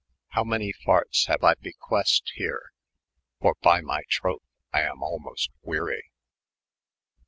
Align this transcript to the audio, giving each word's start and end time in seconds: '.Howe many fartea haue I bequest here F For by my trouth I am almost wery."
'.Howe 0.29 0.43
many 0.43 0.73
fartea 0.73 1.27
haue 1.37 1.45
I 1.45 1.53
bequest 1.61 2.31
here 2.33 2.71
F 2.71 2.73
For 3.39 3.55
by 3.61 3.81
my 3.81 4.01
trouth 4.09 4.41
I 4.73 4.81
am 4.81 5.03
almost 5.03 5.51
wery." 5.61 6.09